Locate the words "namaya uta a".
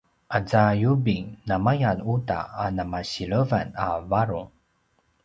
1.47-2.65